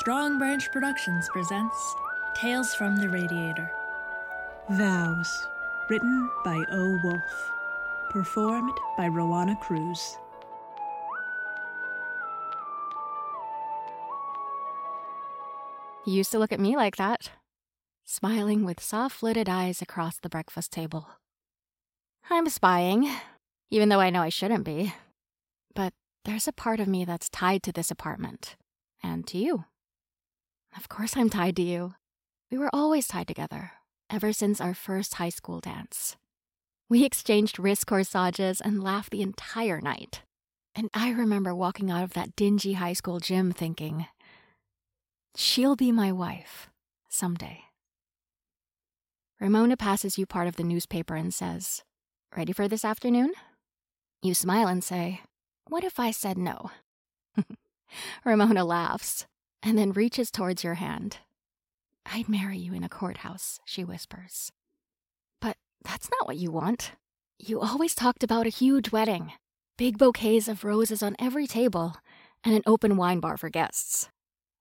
[0.00, 1.94] Strong Branch Productions presents
[2.34, 3.70] Tales from the Radiator.
[4.70, 5.46] Vows,
[5.90, 6.98] written by O.
[7.04, 7.52] Wulf,
[8.08, 10.16] performed by Roanna Cruz.
[16.06, 17.32] You used to look at me like that,
[18.06, 21.08] smiling with soft lidded eyes across the breakfast table.
[22.30, 23.06] I'm spying,
[23.70, 24.94] even though I know I shouldn't be.
[25.74, 25.92] But
[26.24, 28.56] there's a part of me that's tied to this apartment
[29.02, 29.66] and to you.
[30.76, 31.94] Of course, I'm tied to you.
[32.50, 33.72] We were always tied together,
[34.08, 36.16] ever since our first high school dance.
[36.88, 40.22] We exchanged wrist corsages and laughed the entire night.
[40.74, 44.06] And I remember walking out of that dingy high school gym thinking,
[45.36, 46.68] she'll be my wife
[47.08, 47.62] someday.
[49.40, 51.82] Ramona passes you part of the newspaper and says,
[52.36, 53.32] Ready for this afternoon?
[54.22, 55.22] You smile and say,
[55.68, 56.70] What if I said no?
[58.24, 59.26] Ramona laughs
[59.62, 61.18] and then reaches towards your hand.
[62.06, 64.52] I'd marry you in a courthouse, she whispers.
[65.40, 66.92] But that's not what you want.
[67.38, 69.32] You always talked about a huge wedding,
[69.76, 71.96] big bouquets of roses on every table,
[72.44, 74.08] and an open wine bar for guests.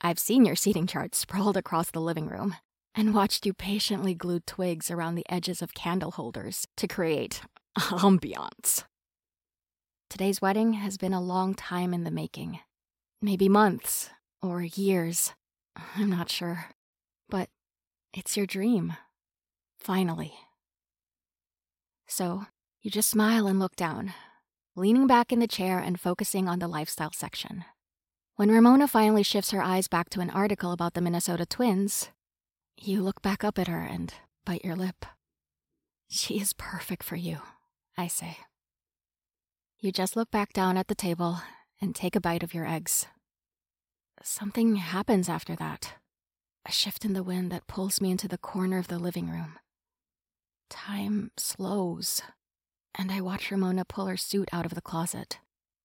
[0.00, 2.56] I've seen your seating chart sprawled across the living room
[2.94, 7.42] and watched you patiently glue twigs around the edges of candle holders to create
[7.78, 8.84] ambiance.
[10.10, 12.60] Today's wedding has been a long time in the making.
[13.22, 14.10] Maybe months
[14.42, 15.32] or years.
[15.96, 16.66] I'm not sure.
[17.28, 17.48] But
[18.12, 18.94] it's your dream.
[19.78, 20.34] Finally.
[22.06, 22.46] So
[22.82, 24.12] you just smile and look down,
[24.76, 27.64] leaning back in the chair and focusing on the lifestyle section.
[28.36, 32.10] When Ramona finally shifts her eyes back to an article about the Minnesota Twins,
[32.76, 34.12] you look back up at her and
[34.44, 35.06] bite your lip.
[36.08, 37.38] She is perfect for you,
[37.96, 38.38] I say.
[39.78, 41.40] You just look back down at the table
[41.80, 43.06] and take a bite of your eggs.
[44.24, 45.94] Something happens after that.
[46.64, 49.58] A shift in the wind that pulls me into the corner of the living room.
[50.70, 52.22] Time slows,
[52.94, 55.38] and I watch Ramona pull her suit out of the closet,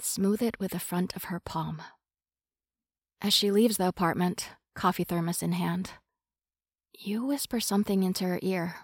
[0.00, 1.82] smooth it with the front of her palm.
[3.20, 5.90] As she leaves the apartment, coffee thermos in hand,
[6.98, 8.76] you whisper something into her ear.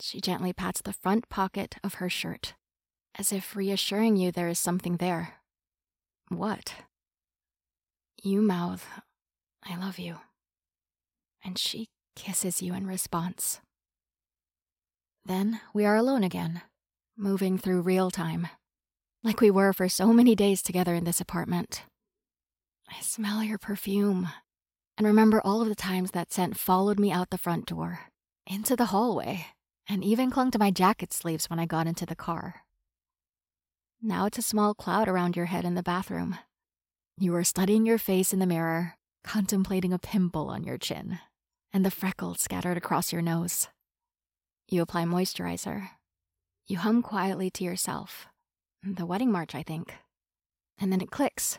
[0.00, 2.54] She gently pats the front pocket of her shirt,
[3.16, 5.34] as if reassuring you there is something there.
[6.28, 6.74] What?
[8.26, 8.86] You mouth,
[9.62, 10.16] I love you.
[11.44, 13.60] And she kisses you in response.
[15.26, 16.62] Then we are alone again,
[17.18, 18.48] moving through real time,
[19.22, 21.82] like we were for so many days together in this apartment.
[22.88, 24.30] I smell your perfume
[24.96, 28.04] and remember all of the times that scent followed me out the front door,
[28.46, 29.48] into the hallway,
[29.86, 32.62] and even clung to my jacket sleeves when I got into the car.
[34.00, 36.38] Now it's a small cloud around your head in the bathroom.
[37.18, 41.20] You are studying your face in the mirror, contemplating a pimple on your chin,
[41.72, 43.68] and the freckles scattered across your nose.
[44.68, 45.90] You apply moisturizer.
[46.66, 48.26] You hum quietly to yourself.
[48.82, 49.94] The wedding march, I think.
[50.78, 51.58] And then it clicks.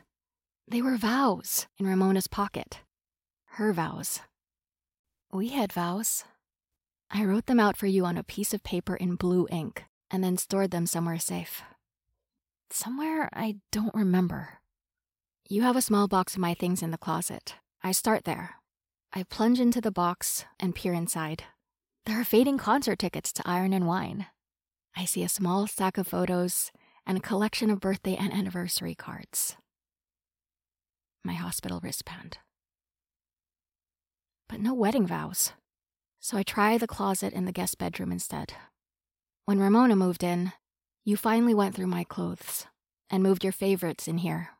[0.68, 2.82] They were vows in Ramona's pocket
[3.56, 4.20] her vows.
[5.32, 6.26] We had vows.
[7.10, 10.22] I wrote them out for you on a piece of paper in blue ink and
[10.22, 11.62] then stored them somewhere safe.
[12.70, 14.60] Somewhere I don't remember.
[15.48, 17.56] You have a small box of my things in the closet.
[17.84, 18.56] I start there.
[19.14, 21.44] I plunge into the box and peer inside.
[22.06, 24.28] There are fading concert tickets to Iron and Wine.
[24.96, 26.72] I see a small stack of photos
[27.06, 29.56] and a collection of birthday and anniversary cards.
[31.24, 32.40] My hospital wristband
[34.48, 35.54] but no wedding vows.
[36.20, 38.54] So I try the closet in the guest bedroom instead.
[39.46, 40.54] When Ramona moved in,
[41.04, 42.66] you finally went through my clothes
[43.10, 44.55] and moved your favorites in here.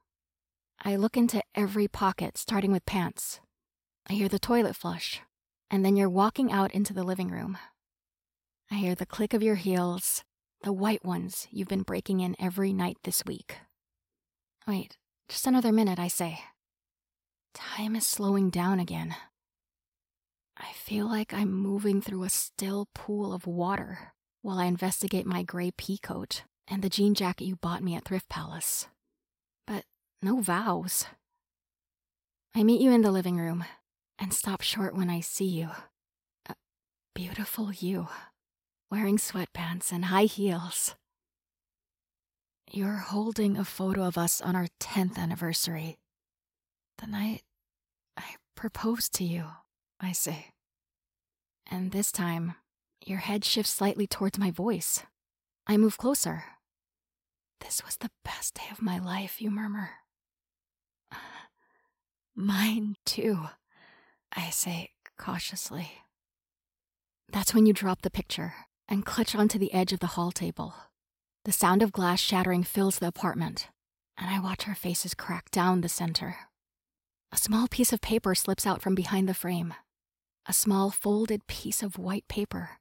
[0.88, 3.40] I look into every pocket, starting with pants.
[4.08, 5.20] I hear the toilet flush,
[5.72, 7.58] and then you're walking out into the living room.
[8.70, 10.24] I hear the click of your heels,
[10.62, 13.58] the white ones you've been breaking in every night this week.
[14.68, 14.98] Wait,
[15.28, 16.42] just another minute, I say.
[17.56, 19.16] Time is slowing down again.
[20.56, 25.42] I feel like I'm moving through a still pool of water while I investigate my
[25.42, 28.88] gray pea coat and the jean jacket you bought me at Thrift Palace.
[30.22, 31.06] No vows.
[32.56, 33.66] I meet you in the living room
[34.18, 35.70] and stop short when I see you.
[36.48, 36.56] A
[37.14, 38.08] beautiful you,
[38.90, 40.96] wearing sweatpants and high heels.
[42.72, 45.98] You're holding a photo of us on our 10th anniversary.
[46.98, 47.42] The night
[48.18, 49.46] I proposed to you.
[50.00, 50.48] I say.
[51.70, 52.56] And this time,
[53.06, 55.04] your head shifts slightly towards my voice.
[55.68, 56.44] I move closer.
[57.60, 59.92] This was the best day of my life, you murmur.
[62.36, 63.48] Mine too,
[64.36, 65.90] I say cautiously.
[67.32, 68.54] That's when you drop the picture
[68.90, 70.74] and clutch onto the edge of the hall table.
[71.46, 73.70] The sound of glass shattering fills the apartment,
[74.18, 76.36] and I watch our faces crack down the center.
[77.32, 79.74] A small piece of paper slips out from behind the frame.
[80.46, 82.72] A small folded piece of white paper.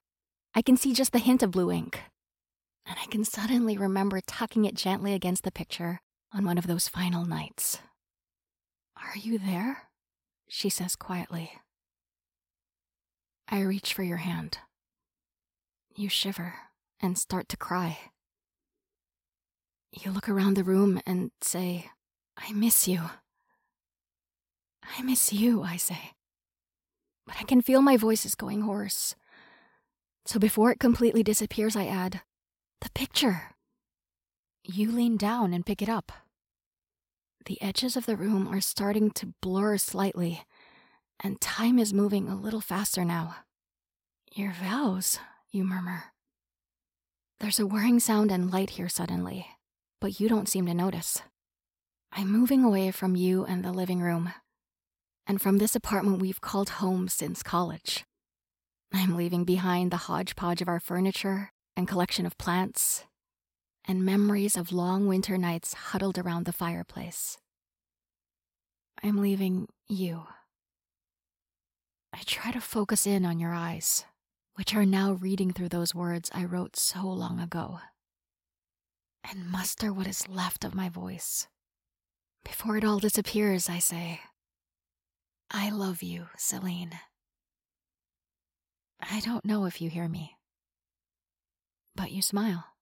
[0.55, 2.01] I can see just the hint of blue ink.
[2.87, 6.01] And I can suddenly remember tucking it gently against the picture
[6.33, 7.79] on one of those final nights.
[9.05, 9.89] Are you there?
[10.49, 11.53] She says quietly.
[13.49, 14.59] I reach for your hand.
[15.95, 16.55] You shiver
[17.01, 17.99] and start to cry.
[19.93, 21.91] You look around the room and say,
[22.37, 23.03] I miss you.
[24.83, 26.13] I miss you, I say.
[27.27, 29.15] But I can feel my voice is going hoarse.
[30.27, 32.23] So before it completely disappears, I add,
[32.81, 33.55] The picture.
[34.65, 36.11] You lean down and pick it up.
[37.47, 40.43] The edges of the room are starting to blur slightly,
[41.21, 43.37] and time is moving a little faster now.
[44.33, 45.19] Your vows,
[45.51, 46.05] you murmur.
[47.41, 49.47] There's a whirring sound and light here suddenly,
[50.01, 51.21] but you don't seem to notice.
[52.13, 54.33] I'm moving away from you and the living room,
[55.27, 58.07] and from this apartment we've called home since college.
[58.91, 63.05] I'm leaving behind the hodgepodge of our furniture and collection of plants
[63.87, 67.39] and memories of long winter nights huddled around the fireplace.
[69.03, 70.25] I'm leaving you.
[72.13, 74.05] I try to focus in on your eyes,
[74.55, 77.81] which are now reading through those words I wrote so long ago,
[79.29, 81.49] and muster what is left of my voice.
[82.45, 84.21] Before it all disappears, I say,
[85.51, 86.99] I love you, Celine.
[89.01, 90.37] I don't know if you hear me,
[91.95, 92.74] but you smile.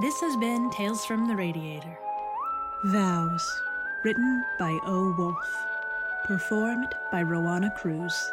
[0.00, 1.98] This has been Tales from the Radiator.
[2.84, 3.62] Vows,
[4.02, 5.14] written by O.
[5.18, 5.66] Wulf,
[6.24, 8.32] performed by Roanna Cruz.